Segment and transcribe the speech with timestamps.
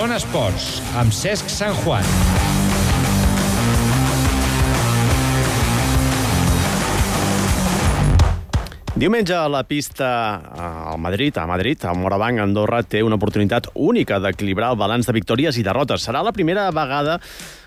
[0.00, 2.06] Zona Esports, amb Cesc Sant Juan.
[8.94, 10.08] Diumenge a la pista
[10.86, 15.18] al Madrid, a Madrid, el Morabanc Andorra té una oportunitat única d'equilibrar el balanç de
[15.18, 16.08] victòries i derrotes.
[16.08, 17.18] Serà la primera vegada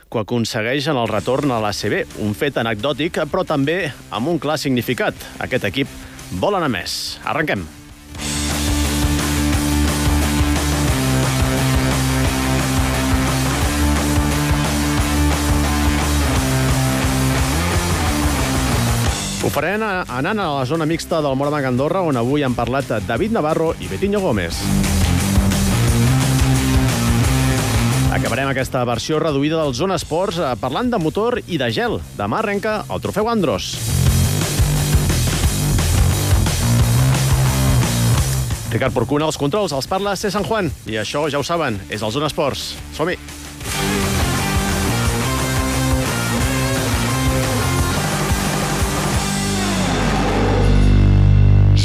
[0.10, 3.78] que aconsegueix en el retorn a l'ACB, un fet anecdòtic, però també
[4.10, 5.14] amb un clar significat.
[5.38, 5.96] Aquest equip
[6.42, 7.20] vol anar més.
[7.30, 7.83] Arrenquem.
[19.44, 23.34] Ho farem anant a la zona mixta del Morabanc Andorra, on avui han parlat David
[23.36, 24.56] Navarro i Betinho Gómez.
[28.14, 31.98] Acabarem aquesta versió reduïda del Zona Esports eh, parlant de motor i de gel.
[32.16, 33.74] Demà arrenca el trofeu Andros.
[38.72, 40.32] Ricard Porcuna, els controls, els parla C.
[40.32, 40.72] Sant Juan.
[40.88, 42.78] I això, ja ho saben, és el Zona Esports.
[42.96, 43.20] Som-hi!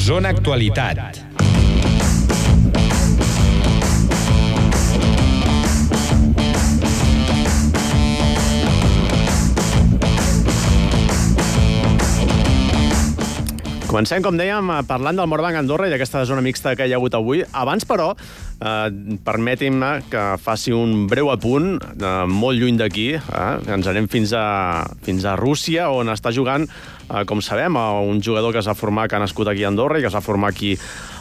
[0.08, 1.27] Zona Actualitat.
[13.98, 16.98] Comencem, com dèiem, eh, parlant del Morabanc Andorra i d'aquesta zona mixta que hi ha
[17.00, 17.40] hagut avui.
[17.50, 23.08] Abans, però, eh, permetin-me que faci un breu apunt eh, molt lluny d'aquí.
[23.18, 23.72] Eh?
[23.74, 26.68] Ens anem fins a, fins a Rússia, on està jugant,
[27.10, 30.02] eh, com sabem, un jugador que s'ha format, que ha nascut aquí a Andorra i
[30.02, 30.76] que s'ha format aquí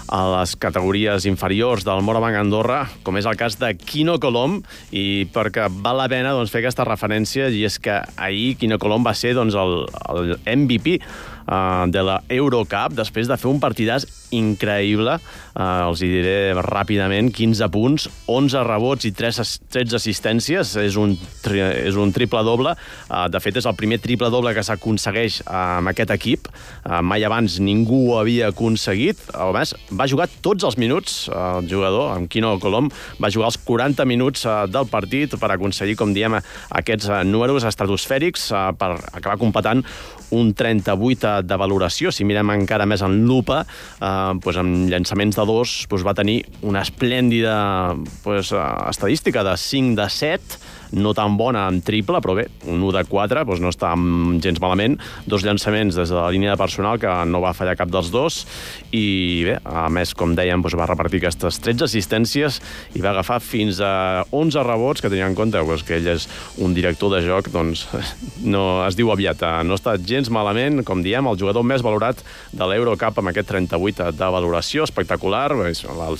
[0.07, 4.61] a les categories inferiors del Morabanc Andorra, com és el cas de Quino Colom,
[4.91, 9.03] i perquè val la pena doncs, fer aquesta referència, i és que ahir Quino Colom
[9.03, 9.81] va ser doncs, el,
[10.13, 10.99] el MVP
[11.47, 15.17] uh, de la Eurocup, després de fer un partidàs increïble.
[15.55, 19.39] Uh, els hi diré ràpidament, 15 punts, 11 rebots i 3,
[19.73, 20.73] 13 assistències.
[20.83, 22.75] És un, tri, és un triple-doble.
[23.07, 26.51] Uh, de fet, és el primer triple-doble que s'aconsegueix uh, amb aquest equip.
[26.83, 29.23] Uh, mai abans ningú ho havia aconseguit.
[29.33, 32.91] A més, va jugar tots els minuts, uh, el jugador, amb Quino Colom,
[33.23, 36.37] va jugar els 40 minuts uh, del partit per aconseguir, com diem,
[36.81, 39.85] aquests uh, números estratosfèrics uh, per acabar competent
[40.35, 42.11] un 38 de valoració.
[42.11, 46.41] Si mirem encara més en lupa, eh, doncs amb llançaments de dos doncs va tenir
[46.61, 47.57] una esplèndida
[48.25, 48.51] doncs,
[48.89, 50.59] estadística de 5 de 7,
[50.91, 53.93] no tan bona en triple, però bé, un 1 de 4 doncs no està
[54.43, 54.97] gens malament.
[55.27, 58.39] Dos llançaments des de la línia de personal, que no va fallar cap dels dos,
[58.95, 62.61] i bé, a més, com dèiem, doncs va repartir aquestes 13 assistències
[62.95, 66.27] i va agafar fins a 11 rebots, que tenia en compte doncs, que ell és
[66.63, 67.87] un director de joc, doncs
[68.53, 72.23] no es diu aviat, eh, no està gens malament, com diem, el jugador més valorat
[72.53, 75.49] de l'Eurocup amb aquest 38 de valoració, espectacular,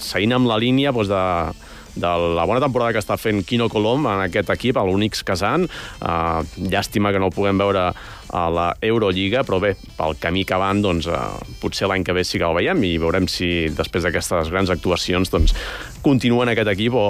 [0.02, 1.24] seguint amb la línia doncs, de,
[1.98, 5.68] de la bona temporada que està fent Quino Colom en aquest equip, l'Unix Kazan.
[6.00, 7.90] Uh, llàstima que no el puguem veure
[8.28, 12.26] a la Eurolliga, però bé, pel camí que van, doncs, uh, potser l'any que ve
[12.28, 15.56] sí que el veiem i veurem si després d'aquestes grans actuacions doncs,
[16.08, 17.06] continua en aquest equip o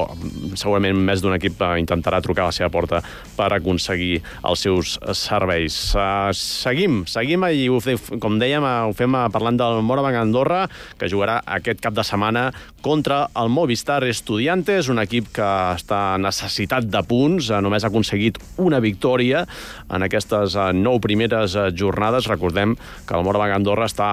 [0.58, 3.04] segurament més d'un equip intentarà trucar a la seva porta
[3.38, 5.78] per aconseguir els seus serveis.
[5.94, 7.78] Uh, seguim, seguim i ho
[8.24, 10.64] com dèiem, ho fem parlant del Morabanc Andorra,
[10.98, 12.48] que jugarà aquest cap de setmana
[12.82, 18.82] contra el Movistar Estudiantes, un equip que està necessitat de punts, només ha aconseguit una
[18.84, 19.46] victòria
[19.94, 22.30] en aquestes nou primeres jornades.
[22.32, 22.74] Recordem
[23.06, 24.10] que el Morabanc Andorra està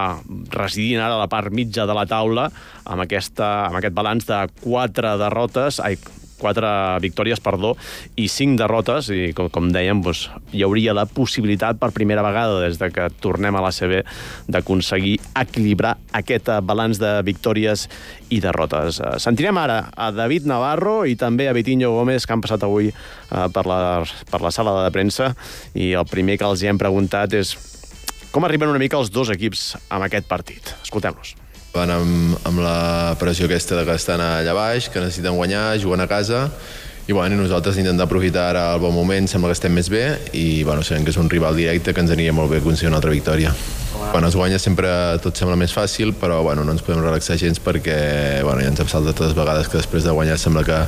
[0.52, 2.50] residint ara a la part mitja de la taula
[2.84, 5.98] amb, aquesta, amb aquest balanç de quatre derrotes, ai,
[6.44, 6.68] quatre
[7.00, 7.72] victòries, perdó,
[8.20, 12.60] i cinc derrotes, i com, com dèiem, doncs, hi hauria la possibilitat per primera vegada
[12.64, 14.02] des de que tornem a l'ACB
[14.52, 17.86] d'aconseguir equilibrar aquest balanç de victòries
[18.34, 19.00] i derrotes.
[19.00, 22.90] Eh, sentirem ara a David Navarro i també a Vitinho Gómez, que han passat avui
[22.90, 23.78] uh, per, la,
[24.30, 25.32] per la sala de premsa,
[25.74, 27.54] i el primer que els hi hem preguntat és
[28.34, 30.74] com arriben una mica els dos equips amb aquest partit.
[30.82, 31.36] Escoltem-los.
[31.74, 36.04] Van amb, amb la pressió aquesta de que estan allà baix, que necessiten guanyar, juguen
[36.04, 36.46] a casa,
[37.04, 40.04] i bueno, nosaltres intentem aprofitar ara el bon moment, sembla que estem més bé,
[40.38, 43.00] i bueno, sabem que és un rival directe que ens aniria molt bé aconseguir una
[43.00, 43.50] altra victòria.
[44.12, 44.88] Quan es guanya sempre
[45.24, 47.98] tot sembla més fàcil, però bueno, no ens podem relaxar gens perquè
[48.46, 50.78] bueno, ja ens hem saltat totes vegades que després de guanyar sembla que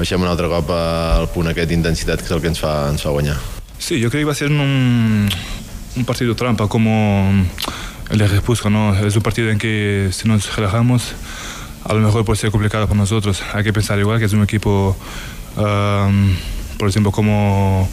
[0.00, 3.06] baixem un altre cop al punt aquest d'intensitat que és el que ens fa, ens
[3.06, 3.38] fa guanyar.
[3.78, 5.30] Sí, yo creo que va a ser un,
[5.96, 7.30] un partido trampa, como
[8.12, 8.94] les repuso, ¿no?
[8.94, 11.14] Es un partido en que si nos relajamos,
[11.84, 13.42] a lo mejor puede ser complicado para nosotros.
[13.52, 14.96] Hay que pensar igual que es un equipo,
[15.56, 16.34] um,
[16.78, 17.88] por ejemplo, como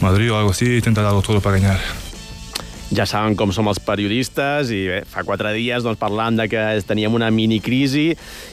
[0.00, 1.80] Madrid o algo así, intenta darlo todo para ganar.
[2.92, 6.60] Ja saben com som els periodistes i bé, fa quatre dies doncs, parlàvem de que
[6.84, 8.10] teníem una minicrisi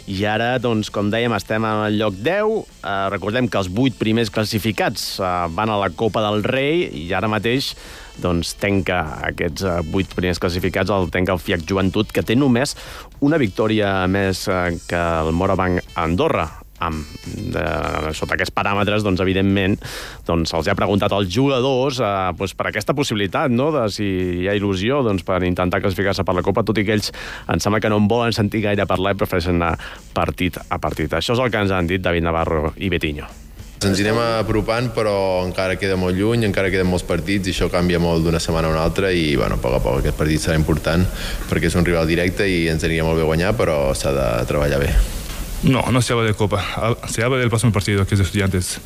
[0.07, 2.53] i ara, doncs, com dèiem, estem al lloc 10.
[2.79, 7.09] Eh, recordem que els vuit primers classificats eh, van a la Copa del Rei i
[7.11, 7.73] ara mateix
[8.23, 9.01] doncs tenca
[9.31, 12.75] aquests eh, vuit primers classificats, el tenca el FIAC Joventut, que té només
[13.25, 16.47] una victòria més eh, que el Morabanc Andorra
[16.79, 17.03] amb,
[17.53, 17.63] de,
[18.15, 19.75] sota aquests paràmetres, doncs, evidentment,
[20.27, 24.07] doncs, els ha preguntat als jugadors eh, doncs, per aquesta possibilitat, no?, de si
[24.43, 27.11] hi ha il·lusió doncs, per intentar classificar-se per la Copa, tot i que ells
[27.51, 29.75] em sembla que no en volen sentir gaire parlar i prefereixen anar
[30.15, 31.19] partit a partit.
[31.19, 33.48] Això és el que ens han dit David Navarro i Betiño.
[33.79, 35.13] Ens anirem apropant, però
[35.45, 38.73] encara queda molt lluny, encara queden molts partits i això canvia molt d'una setmana a
[38.73, 41.05] una altra i, bueno, a poc a poc aquest partit serà important
[41.47, 44.81] perquè és un rival directe i ens aniria molt bé guanyar, però s'ha de treballar
[44.83, 44.91] bé.
[45.63, 46.59] No, no se habla de Copa,
[47.07, 48.81] se habla del próximo partido, que es de estudiantes.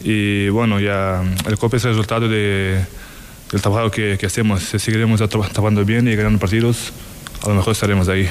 [0.00, 2.80] Y bueno, ya el Copa es el resultado de,
[3.52, 4.62] del trabajo que, que hacemos.
[4.62, 6.94] Si seguiremos trabajando bien y ganando partidos,
[7.42, 8.30] a lo mejor estaremos ahí.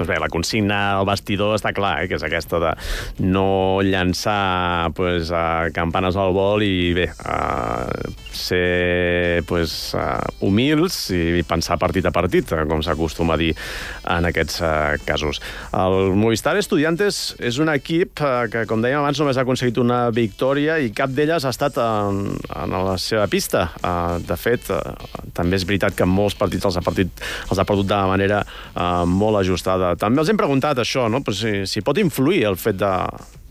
[0.00, 2.70] Doncs bé, la consigna al vestidor està clar, eh, que és aquesta de
[3.20, 7.84] no llançar pues, uh, campanes al vol i bé, uh,
[8.32, 8.64] ser
[9.46, 13.52] pues, uh, humils i pensar partit a partit, com s'acostuma a dir
[14.08, 14.72] en aquests uh,
[15.06, 15.42] casos.
[15.76, 20.02] El Movistar Estudiantes és un equip uh, que, com dèiem abans, només ha aconseguit una
[20.14, 22.26] victòria i cap d'elles ha estat en,
[22.56, 23.68] en la seva pista.
[23.80, 27.68] Uh, de fet, uh, també és veritat que molts partits els ha, partit, els ha
[27.68, 31.20] perdut de manera uh, molt ajustada també els hem preguntat això, no?
[31.24, 32.90] Però si, si pot influir el fet de,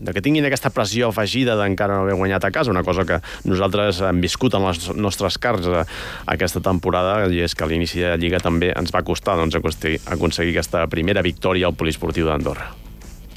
[0.00, 3.20] de que tinguin aquesta pressió afegida d'encara no haver guanyat a casa, una cosa que
[3.48, 5.79] nosaltres hem viscut en les nostres cars eh,
[6.26, 10.54] aquesta temporada, i és que l'inici de la Lliga també ens va costar doncs, aconseguir
[10.54, 12.70] aquesta primera victòria al poliesportiu d'Andorra.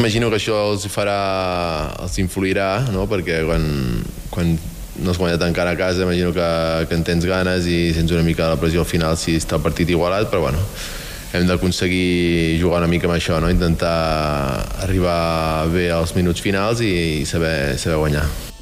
[0.02, 3.06] Imagino que això els farà, els influirà, no?
[3.08, 3.68] perquè quan,
[4.34, 4.56] quan
[5.00, 6.50] no has guanyat encara a casa, imagino que,
[6.90, 9.66] que en tens ganes i sents una mica la pressió al final si està el
[9.66, 10.62] partit igualat, però bueno,
[11.34, 13.50] hem d'aconseguir jugar una mica amb això, no?
[13.54, 13.94] intentar
[14.86, 18.53] arribar bé als minuts finals i, i saber, saber guanyar.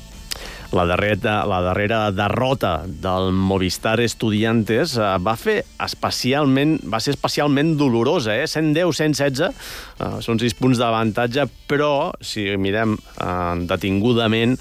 [0.71, 7.73] La darrera, la darrera derrota del Movistar Estudiantes eh, va fer especialment, va ser especialment
[7.79, 8.47] dolorosa, eh?
[8.47, 14.57] 110-116, eh, són 6 punts d'avantatge, però si mirem eh, detingudament,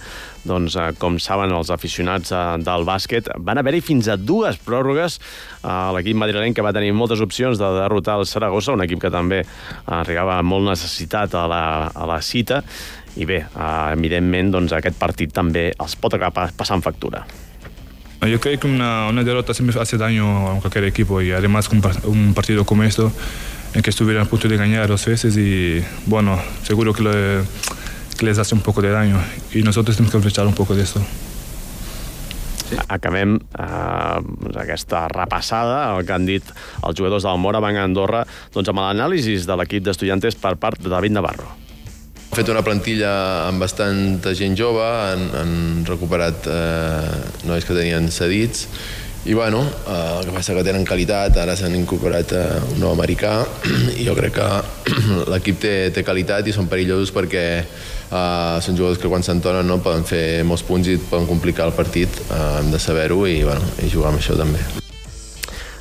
[0.47, 5.19] doncs, eh, com saben els aficionats eh, del bàsquet, van haver-hi fins a dues pròrrogues.
[5.65, 9.13] Eh, L'equip madrileny que va tenir moltes opcions de derrotar el Saragossa, un equip que
[9.13, 9.43] també
[9.91, 12.63] arribava molt necessitat a la, a la cita,
[13.19, 17.25] i bé, uh, evidentment doncs, aquest partit també els pot acabar passant factura.
[18.23, 21.81] Yo creo que una, una derrota siempre hace daño a cualquier equipo y además con
[22.05, 23.11] un partido como esto
[23.75, 27.43] en que estuvieran a punto de ganar dos veces y bueno, seguro que, le,
[28.19, 29.21] que les hace un poco de daño
[29.53, 31.01] y nosotros tenemos que aprovechar un poco de esto.
[32.71, 32.77] Sí.
[32.87, 36.53] Acabem eh, aquesta repassada, el que han dit
[36.87, 38.23] els jugadors del Mora, Banc Andorra,
[38.55, 41.49] doncs amb l'anàlisi de l'equip d'estudiantes per part de David Navarro.
[42.31, 43.11] Hem fet una plantilla
[43.49, 45.55] amb bastanta gent jove, han, han
[45.89, 48.69] recuperat eh, nois que tenien cedits,
[49.25, 52.95] i bueno, eh, el que passa que tenen qualitat, ara s'han incorporat eh, un nou
[52.95, 53.35] americà,
[54.01, 54.49] i jo crec que
[55.35, 59.81] l'equip té, té qualitat i són perillosos perquè eh, són jugadors que quan s'entonen no,
[59.85, 63.75] poden fer molts punts i poden complicar el partit, eh, hem de saber-ho i, bueno,
[63.85, 64.65] i jugar amb això també.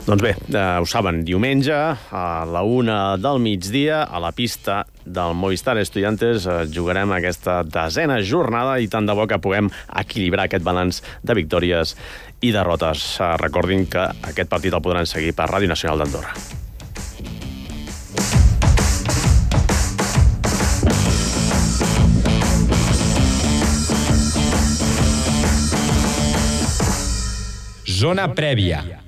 [0.09, 5.35] Doncs bé, eh, ho saben, diumenge a la una del migdia a la pista del
[5.37, 9.69] Movistar Estudiantes eh, jugarem aquesta desena jornada i tant de bo que puguem
[10.01, 11.93] equilibrar aquest balanç de victòries
[12.41, 13.19] i derrotes.
[13.19, 16.33] Eh, recordin que aquest partit el podran seguir per Ràdio Nacional d'Andorra.
[27.99, 28.98] Zona prèvia.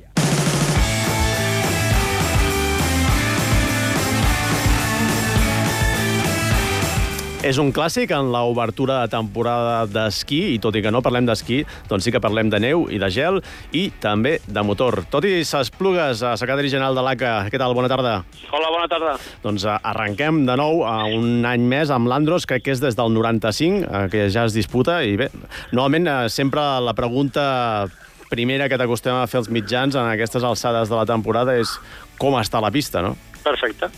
[7.41, 11.63] És un clàssic en l'obertura de temporada d'esquí, i tot i que no parlem d'esquí,
[11.89, 13.39] doncs sí que parlem de neu i de gel,
[13.73, 14.99] i també de motor.
[15.09, 17.73] Tot i s'esplugues, secretari general de l'ACA, què tal?
[17.73, 18.11] Bona tarda.
[18.53, 19.15] Hola, bona tarda.
[19.41, 22.99] Doncs eh, arrenquem de nou a un any més amb l'Andros, crec que és des
[22.99, 25.31] del 95, eh, que ja es disputa, i bé,
[25.73, 27.89] normalment eh, sempre la pregunta
[28.29, 31.73] primera que t'acostem a fer els mitjans en aquestes alçades de la temporada és
[32.21, 33.17] com està la pista, no?
[33.43, 33.89] Perfecte.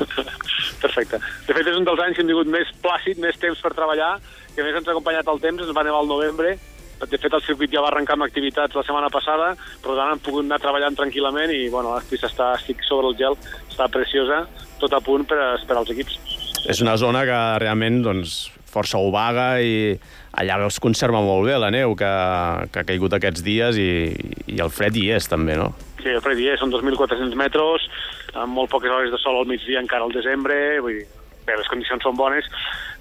[0.84, 1.20] Perfecte.
[1.48, 4.16] De fet, és un dels anys que hem tingut més plàcid, més temps per treballar,
[4.54, 6.56] que més ens ha acompanyat el temps, ens va nevar al novembre,
[6.96, 9.50] de fet, el circuit ja va arrencar amb activitats la setmana passada,
[9.84, 13.18] però tant hem pogut anar treballant tranquil·lament i, bueno, la pista està, estic sobre el
[13.20, 13.36] gel,
[13.68, 14.46] està preciosa,
[14.80, 16.16] tot a punt per esperar els equips.
[16.72, 18.38] És una zona que realment, doncs,
[18.72, 19.96] força obaga i
[20.36, 22.12] allà es conserva molt bé la neu que,
[22.72, 23.90] que ha caigut aquests dies i,
[24.52, 25.70] i el fred hi és també, no?
[26.06, 26.56] Sí, el Freddy, eh?
[26.60, 27.86] són 2.400 metres,
[28.42, 31.06] amb molt poques hores de sol al migdia encara al desembre, vull dir,
[31.46, 32.48] bé, les condicions són bones,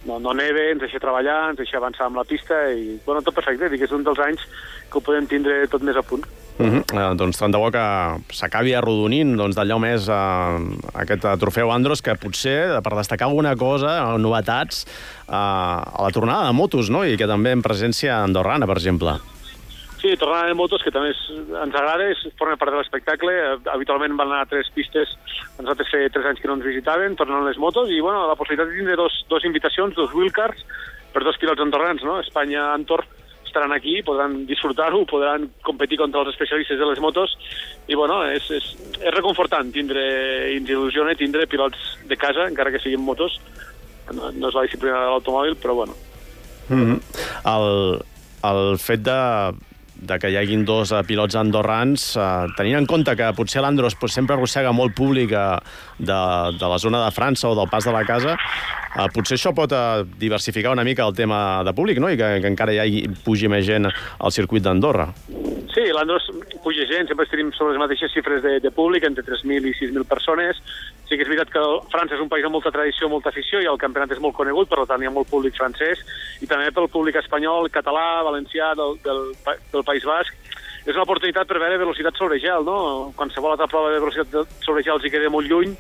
[0.06, 3.36] no, no neve, ens deixa treballar, ens deixa avançar amb la pista i, bueno, tot
[3.38, 4.46] perfecte, dic és un dels anys
[4.90, 6.26] que ho podem tindre tot més a punt.
[6.56, 6.84] Uh -huh.
[6.88, 7.86] eh, doncs tant de bo que
[8.32, 10.60] s'acabi arrodonint doncs, d'allò més eh,
[10.94, 14.86] aquest eh, trofeu Andros, que potser, per destacar alguna cosa, eh, novetats,
[15.28, 17.04] eh, a la tornada de motos, no?
[17.04, 19.20] i que també en presència andorrana, per exemple.
[20.06, 23.32] Sí, tornant en motos, que també ens agrada, és, forma part de l'espectacle.
[23.74, 25.16] Habitualment van anar a tres pistes,
[25.58, 28.70] nosaltres feia tres anys que no ens visitaven, tornant les motos, i bueno, la possibilitat
[28.70, 30.62] de tindre dos, dos invitacions, dos wheelcars,
[31.10, 32.20] per dos pilots andorrans, no?
[32.22, 33.02] Espanya, Antor,
[33.50, 37.34] estaran aquí, podran disfrutar-ho, podran competir contra els especialistes de les motos,
[37.90, 38.72] i bueno, és, és,
[39.02, 40.06] és reconfortant tindre,
[40.54, 43.42] ens il·lusiona tindre pilots de casa, encara que siguin motos,
[44.14, 45.98] no, no és la disciplina de l'automòbil, però bueno.
[46.70, 47.00] Mm -hmm.
[47.58, 48.04] el,
[48.54, 49.22] el fet de,
[49.96, 53.96] de que hi haguin dos uh, pilots andorrans, uh, tenint en compte que potser l'Andros
[54.00, 55.58] pues, sempre arrossega molt públic uh,
[55.98, 56.20] de,
[56.60, 59.72] de la zona de França o del pas de la casa, uh, potser això pot
[59.76, 63.06] uh, diversificar una mica el tema de públic, no?, i que, que encara hi hagi,
[63.26, 65.10] pugi més gent al circuit d'Andorra.
[65.76, 66.28] Sí, l'Andros
[66.64, 70.08] puja gent, sempre tenim sobre les mateixes xifres de, de públic, entre 3.000 i 6.000
[70.10, 70.62] persones.
[71.06, 73.70] Sí que és veritat que França és un país amb molta tradició, molta afició, i
[73.70, 76.02] el campionat és molt conegut, per tant hi ha molt públic francès,
[76.42, 80.34] i també pel públic espanyol, català, valencià, del, del, del País Basc.
[80.86, 83.14] És una oportunitat per veure velocitat sobre gel, no?
[83.18, 85.74] Qualsevol altra prova de velocitat sobre gel els hi queda molt lluny,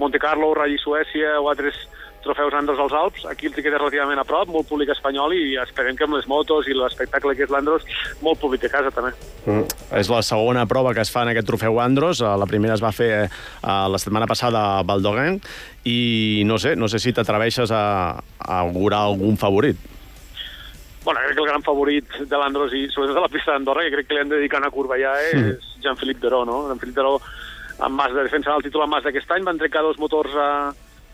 [0.00, 1.76] Monte Carlo, Rally Suècia o altres
[2.24, 5.96] trofeus Andros als Alps, aquí hi queda relativament a prop, molt públic espanyol i esperem
[5.98, 7.86] que amb les motos i l'espectacle que és l'Andros,
[8.24, 9.12] molt públic de casa també.
[9.46, 9.66] Mm.
[9.98, 12.92] És la segona prova que es fa en aquest trofeu Andros, la primera es va
[12.92, 13.30] fer eh,
[13.62, 15.40] la setmana passada a Valdoguin
[15.88, 17.84] i no sé, no sé si t'atreveixes a,
[18.18, 19.78] a augurar algun favorit.
[21.02, 23.94] Bueno, crec que el gran favorit de l'Andros i sobretot a la pista d'Andorra, que
[23.94, 25.54] crec que li han de dedicar a Corbellà, eh, mm.
[25.54, 26.66] és Jean-Philippe Deró, no?
[26.68, 27.16] Jean-Philippe Deró
[27.80, 30.50] amb Mazda, defensant el títol amb Mazda aquest any, van trencar dos motors a,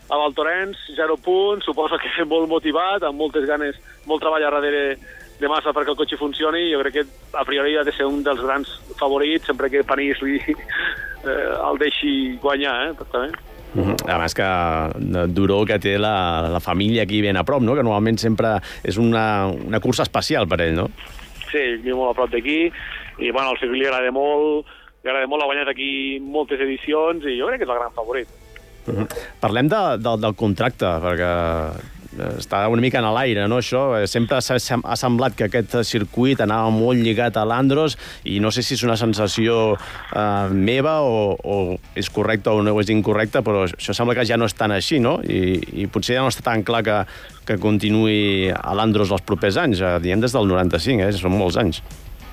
[0.09, 4.97] a Valtorens, zero punts, suposo que molt motivat, amb moltes ganes, molt treball a darrere
[5.37, 7.03] de massa perquè el cotxe funcioni, jo crec que
[7.37, 10.39] a priori ha de ser un dels grans favorits, sempre que Panís li,
[11.29, 13.29] eh, el deixi guanyar, eh, també.
[13.73, 14.09] Mm -hmm.
[14.09, 17.75] A més que Duró que té la, la família aquí ben a prop, no?
[17.75, 20.89] que normalment sempre és una, una cursa especial per ell, no?
[21.51, 22.71] Sí, viu molt a prop d'aquí,
[23.19, 24.65] i bueno, al circuit li agrada molt,
[25.03, 27.93] li agrada molt, ha guanyat aquí moltes edicions, i jo crec que és el gran
[27.93, 28.27] favorit.
[28.93, 29.07] -huh.
[29.39, 31.33] Parlem de, de, del contracte, perquè
[32.37, 33.81] està una mica en l'aire, no, això?
[34.09, 38.75] Sempre ha semblat que aquest circuit anava molt lligat a l'Andros i no sé si
[38.75, 41.57] és una sensació eh, meva o, o
[41.95, 44.99] és correcta o no és incorrecta, però això sembla que ja no és tan així,
[45.03, 45.17] no?
[45.23, 46.97] I, i potser ja no està tan clar que,
[47.47, 49.81] que continuï a l'Andros els propers anys.
[49.81, 51.15] Eh, diem des del 95, eh?
[51.17, 51.81] Són molts anys.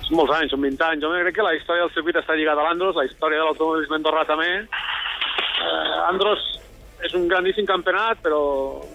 [0.05, 1.05] Són molts anys, són 20 anys.
[1.05, 4.01] Jo crec que la història del circuit està lligada a l'Andros, la història de l'automobilisme
[4.01, 4.94] andorrà també, eh,
[6.09, 6.43] Andros
[7.05, 8.41] és un grandíssim campionat, però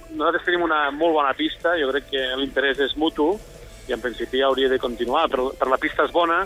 [0.10, 3.34] nosaltres tenim una molt bona pista, jo crec que l'interès és mutu,
[3.90, 6.44] i en principi hauria de continuar, però per la pista és bona,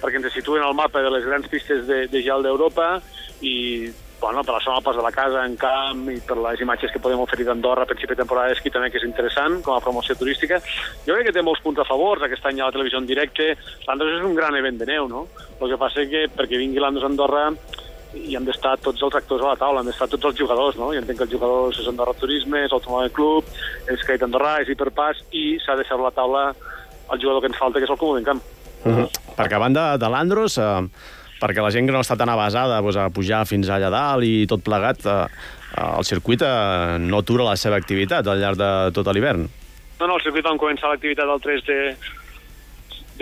[0.00, 2.96] perquè ens situen al mapa de les grans pistes de, de gel d'Europa,
[3.42, 6.92] i bueno, per la zona pas de la casa, en camp, i per les imatges
[6.94, 9.82] que podem oferir d'Andorra a principi de temporada d'esquí també, que és interessant, com a
[9.82, 10.60] promoció turística.
[11.06, 13.50] Jo crec que té molts punts a favor, aquest any ha la televisió en directe,
[13.88, 15.26] l'Andros és un gran event de neu, no?
[15.58, 17.48] El que passa que perquè vingui l'Andros a Andorra
[18.14, 20.90] hi han d'estar tots els actors a la taula, han d'estar tots els jugadors, no?
[20.92, 23.48] Jo entenc que els jugadors és Andorra Turisme, és Automòbil Club,
[23.92, 27.50] és Creit Andorra, és Hiperpass, i s'ha de ser a la taula el jugador que
[27.52, 28.42] ens falta, que és el Comú Camp.
[28.84, 29.08] Uh -huh.
[29.36, 30.88] Perquè a banda de l'Andros, eh,
[31.40, 34.46] perquè la gent que no està tan avasada pues, a pujar fins allà dalt i
[34.46, 35.26] tot plegat, eh,
[35.98, 39.48] el circuit eh, no atura la seva activitat al llarg de tot l'hivern.
[40.00, 41.96] No, no, el circuit vam començar l'activitat el 3 de,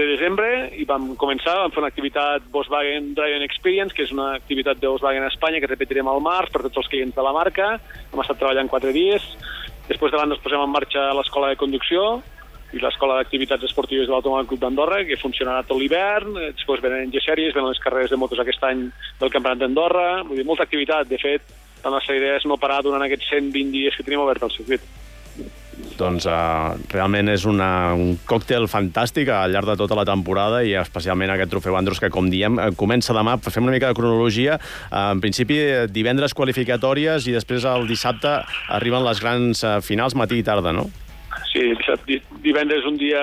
[0.00, 0.48] de desembre
[0.80, 4.88] i vam començar, vam fer una activitat Volkswagen Driving Experience, que és una activitat de
[4.88, 7.74] Volkswagen a Espanya que repetirem al març per tots els clients de la marca.
[8.10, 9.26] Hem estat treballant quatre dies.
[9.88, 12.20] Després de l'any ens posem en marxa l'escola de conducció
[12.72, 16.38] i l'escola d'activitats esportives de l'Automòbil Club d'Andorra, que funcionarà tot l'hivern.
[16.54, 18.86] Després venen G-Sèries, venen les carreres de motos aquest any
[19.20, 20.08] del Campionat d'Andorra.
[20.22, 21.10] Vull dir, molta activitat.
[21.10, 21.50] De fet,
[21.84, 24.84] la nostra idea és no parar durant aquests 120 dies que tenim obert al circuit
[26.00, 30.74] doncs uh, realment és una, un còctel fantàstic al llarg de tota la temporada i
[30.80, 33.36] especialment aquest trofeu Andros que, com diem, eh, comença demà.
[33.40, 34.58] Fem una mica de cronologia.
[34.88, 35.60] Uh, en principi,
[35.92, 38.40] divendres qualificatòries i després el dissabte
[38.72, 40.88] arriben les grans uh, finals matí i tarda, no?
[41.50, 41.62] Sí,
[42.44, 43.20] divendres un dia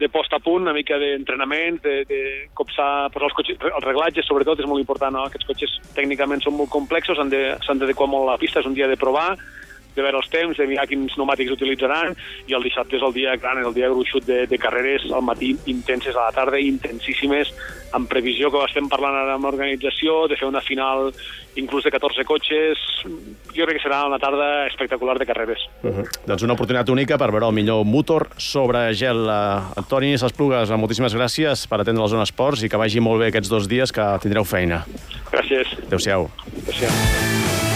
[0.00, 2.20] de post a punt, una mica d'entrenament, de, de
[2.56, 5.26] copsar posar els cotxes, els reglatges, sobretot, és molt important, no?
[5.28, 8.88] Aquests cotxes tècnicament són molt complexos, s'han d'adequar molt a la pista, és un dia
[8.88, 9.34] de provar,
[9.94, 12.14] de veure els temps, de mirar quins pneumàtics utilitzaran,
[12.48, 15.24] i el dissabte és el dia gran, és el dia gruixut de, de carreres al
[15.26, 17.52] matí intenses, a la tarda intensíssimes,
[17.96, 21.10] amb previsió que estem parlant ara amb l'organització, de fer una final
[21.58, 22.82] inclús de 14 cotxes.
[23.56, 25.58] Jo crec que serà una tarda espectacular de carreres.
[25.82, 26.06] Uh -huh.
[26.26, 29.28] Doncs una oportunitat única per veure el millor motor sobre gel.
[29.76, 33.48] Antoni Sasplugues, moltíssimes gràcies per atendre la zona esports i que vagi molt bé aquests
[33.48, 34.84] dos dies que tindreu feina.
[35.30, 35.66] Gràcies.
[35.86, 36.30] Adéu-siau.
[36.62, 37.69] Adéu-siau.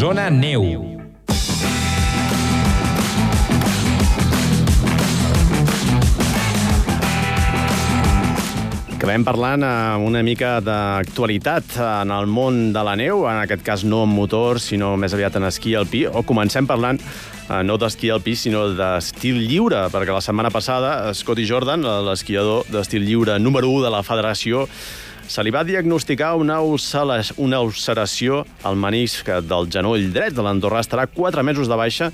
[0.00, 0.62] Zona Neu.
[8.96, 13.84] Acabem parlant eh, una mica d'actualitat en el món de la neu, en aquest cas
[13.84, 18.08] no amb motor, sinó més aviat en esquí alpí, o comencem parlant eh, no d'esquí
[18.08, 23.84] alpí, sinó d'estil lliure, perquè la setmana passada Scotty Jordan, l'esquiador d'estil lliure número 1
[23.84, 24.64] de la federació,
[25.30, 30.82] se li va diagnosticar una, ulcera, una ulceració al menisc del genoll dret de l'Andorra.
[30.82, 32.08] Estarà 4 mesos de baixa.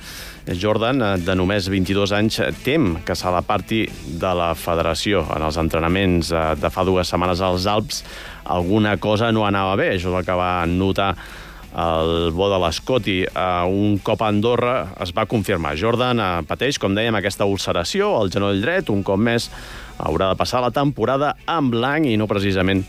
[0.61, 3.87] Jordan, de només 22 anys, tem que se la parti
[4.21, 5.25] de la federació.
[5.33, 8.05] En els entrenaments eh, de fa dues setmanes als Alps
[8.45, 9.95] alguna cosa no anava bé.
[9.95, 11.15] Això és el que va notar
[11.77, 13.19] el bo de l'Escoti.
[13.29, 15.77] Uh, un cop a Andorra es va confirmar.
[15.77, 18.91] Jordan uh, pateix, com dèiem, aquesta ulceració al genoll dret.
[18.93, 19.51] Un cop més
[20.01, 22.85] haurà de passar la temporada en blanc i no precisament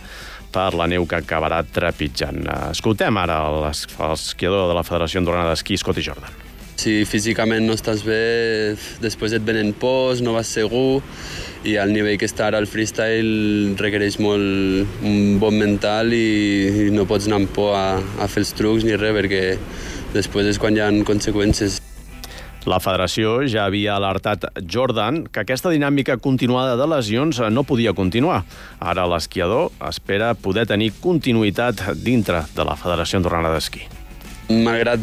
[0.56, 2.46] per la neu que acabarà trepitjant.
[2.72, 6.46] Escoltem ara l'esquiador de la Federació Andorrana d'Esquí, Scotty Jordan.
[6.77, 11.01] Si físicament no estàs bé, després et venen pors, no vas segur,
[11.65, 16.93] i al nivell que està ara el freestyle requereix molt un bon mental i, i
[16.93, 19.43] no pots anar amb por a, a fer els trucs ni res, perquè
[20.13, 21.81] després és quan hi ha conseqüències.
[22.67, 28.41] La federació ja havia alertat Jordan que aquesta dinàmica continuada de lesions no podia continuar.
[28.79, 33.88] Ara l'esquiador espera poder tenir continuïtat dintre de la Federació Andorrana d'Esquí.
[34.47, 35.01] Malgrat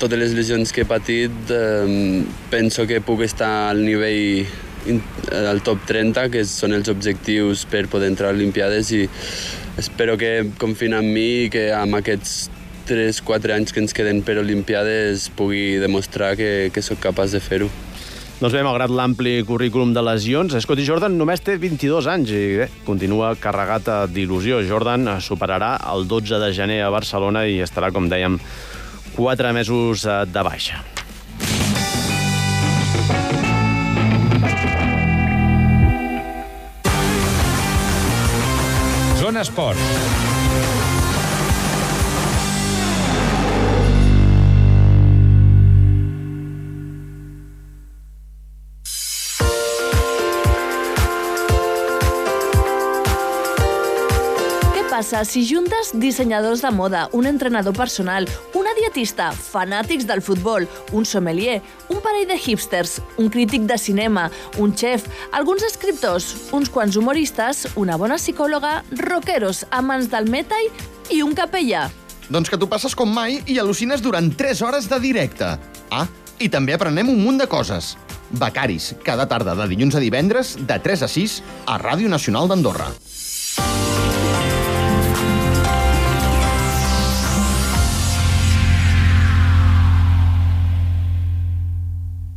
[0.00, 4.46] totes les lesions que he patit, eh, penso que puc estar al nivell
[5.32, 9.02] al top 30, que són els objectius per poder entrar a Olimpiades i
[9.76, 12.48] espero que confin en mi i que amb aquests
[12.86, 17.68] 3-4 anys que ens queden per Olimpiades pugui demostrar que, que sóc capaç de fer-ho.
[18.36, 22.66] Doncs bé, malgrat l'ampli currículum de lesions, Scotty Jordan només té 22 anys i bé,
[22.84, 24.60] continua carregat d'il·lusió.
[24.68, 28.36] Jordan superarà el 12 de gener a Barcelona i estarà, com dèiem,
[29.16, 30.84] 4 mesos eh, de baixa.
[39.18, 40.35] Zona Esports.
[54.96, 58.24] Passa si juntes dissenyadors de moda, un entrenador personal,
[58.56, 60.64] una dietista, fanàtics del futbol,
[60.96, 61.58] un sommelier,
[61.92, 65.04] un parell de hipsters, un crític de cinema, un xef,
[65.36, 70.70] alguns escriptors, uns quants humoristes, una bona psicòloga, rockeros, amants del metal
[71.12, 71.90] i un capellà.
[72.32, 75.58] Doncs que tu passes com mai i al·lucines durant 3 hores de directe.
[75.92, 76.06] Ah,
[76.40, 77.98] i també aprenem un munt de coses.
[78.30, 82.88] Becaris, cada tarda de dilluns a divendres, de 3 a 6, a Ràdio Nacional d'Andorra.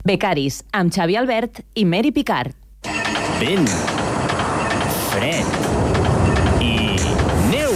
[0.09, 2.55] Becaris, amb Xavi Albert i Mary Picard.
[3.37, 3.67] Vent,
[5.11, 5.45] fred
[6.65, 6.97] i
[7.51, 7.75] neu.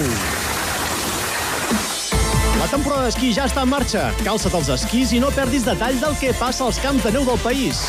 [2.57, 4.07] La temporada d'esquí ja està en marxa.
[4.23, 7.41] Calça't els esquís i no perdis detall del que passa als camps de neu del
[7.45, 7.85] país.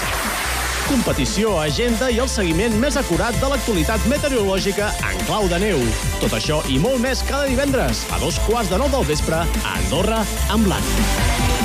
[0.85, 5.80] Competició, agenda i el seguiment més acurat de l'actualitat meteorològica en clau de neu.
[6.20, 9.78] Tot això i molt més cada divendres a dos quarts de nou del vespre a
[9.78, 10.20] Andorra
[10.52, 11.63] en blanc.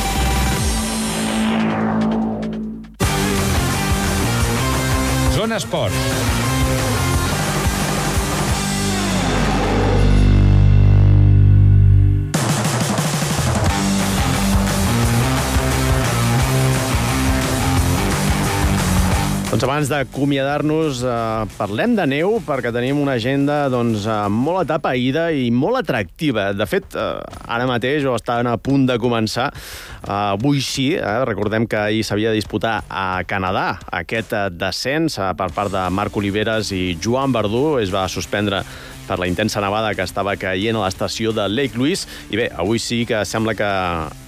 [5.49, 6.58] Zona Esports.
[19.59, 25.33] Doncs abans d'acomiadar-nos, eh, parlem de neu, perquè tenim una agenda doncs, eh, molt atapeïda
[25.35, 26.53] i molt atractiva.
[26.55, 31.25] De fet, eh, ara mateix, o estan a punt de començar, eh, avui sí, eh,
[31.25, 35.89] recordem que ahir s'havia de disputar a Canadà aquest eh, descens eh, per part de
[35.89, 38.63] Marc Oliveres i Joan Verdú, es va suspendre
[39.09, 42.05] per la intensa nevada que estava caient a l'estació de Lake Louise.
[42.29, 43.69] I bé, avui sí que sembla que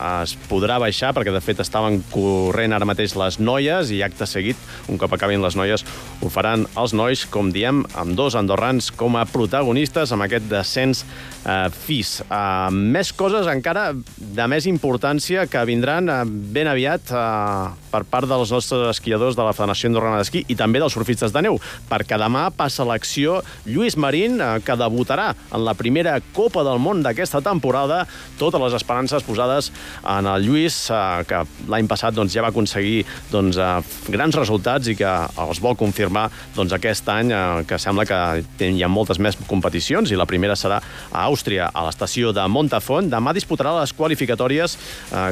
[0.07, 4.57] es podrà baixar, perquè de fet estaven corrent ara mateix les noies i acte seguit,
[4.89, 5.85] un cop acabin les noies,
[6.21, 11.05] ho faran els nois, com diem, amb dos andorrans com a protagonistes amb aquest descens
[11.45, 12.17] eh, FIS.
[12.25, 18.30] Eh, més coses encara de més importància que vindran eh, ben aviat eh, per part
[18.30, 22.17] dels nostres esquiadors de la Federació Andorrana d'Esquí i també dels surfistes de neu, perquè
[22.19, 27.41] demà passa l'acció Lluís Marín, eh, que debutarà en la primera Copa del Món d'aquesta
[27.43, 28.06] temporada.
[28.39, 29.71] Totes les esperances posades
[30.08, 34.88] en el Lluís, eh, que l'any passat doncs, ja va aconseguir doncs, eh, grans resultats
[34.88, 35.12] i que
[35.45, 37.32] els vol confirmar doncs, aquest any,
[37.67, 38.19] que sembla que
[38.65, 40.80] hi ha moltes més competicions i la primera serà
[41.12, 43.10] a Àustria, a l'estació de Montafont.
[43.12, 44.77] Demà disputarà les qualificatòries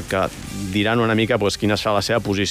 [0.10, 0.22] que
[0.74, 2.49] diran una mica doncs, quina serà la seva posició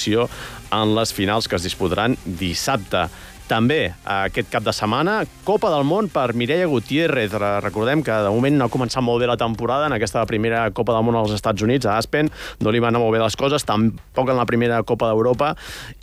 [0.74, 3.08] en les finals que es disputaran dissabte.
[3.48, 7.32] També aquest cap de setmana, Copa del Món per Mireia Gutiérrez.
[7.32, 10.66] Re- Recordem que de moment no ha començat molt bé la temporada en aquesta primera
[10.76, 12.28] Copa del Món als Estats Units, a Aspen.
[12.61, 15.54] No li van anar molt bé les coses, tampoc en la primera Copa d'Europa.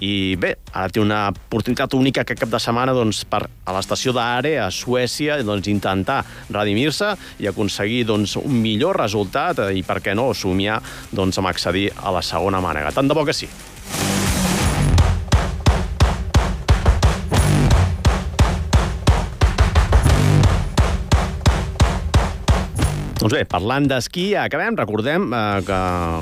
[0.02, 4.16] I bé, ara té una oportunitat única aquest cap de setmana doncs, per a l'estació
[4.18, 7.14] d'Are, a Suècia, doncs, intentar redimir-se
[7.46, 10.82] i aconseguir doncs, un millor resultat eh, i, per què no, somiar
[11.14, 12.90] doncs, amb accedir a la segona mànega.
[12.96, 13.46] Tant de bo que sí.
[23.26, 24.76] Doncs bé, parlant d'esquí, acabem.
[24.78, 25.78] Recordem eh, que,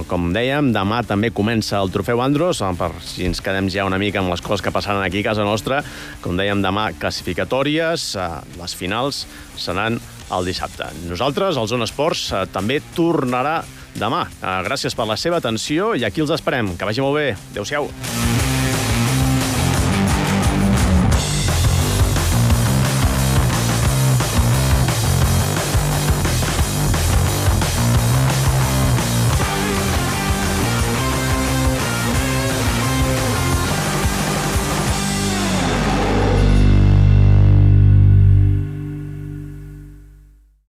[0.07, 3.99] com dèiem, demà també comença el Trofeu Andros, eh, per si ens quedem ja una
[3.99, 5.81] mica amb les coses que passaran aquí a casa nostra.
[6.23, 9.25] Com dèiem, demà classificatòries, eh, les finals
[9.59, 9.99] seran
[10.31, 10.87] el dissabte.
[11.09, 13.57] Nosaltres, el Zona Esports, eh, també tornarà
[13.99, 14.23] demà.
[14.39, 16.77] Eh, gràcies per la seva atenció i aquí els esperem.
[16.79, 17.33] Que vagi molt bé.
[17.51, 17.91] Adéu-siau.